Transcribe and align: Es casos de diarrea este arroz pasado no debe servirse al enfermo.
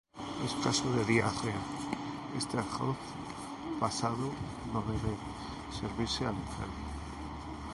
Es 0.43 0.53
casos 0.63 0.95
de 0.95 1.05
diarrea 1.05 1.61
este 2.35 2.57
arroz 2.57 2.97
pasado 3.79 4.31
no 4.73 4.81
debe 4.81 5.15
servirse 5.79 6.25
al 6.25 6.33
enfermo. 6.33 6.73